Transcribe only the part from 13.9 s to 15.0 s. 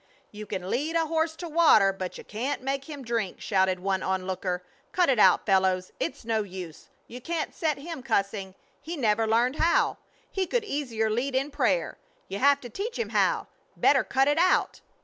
cut it out!"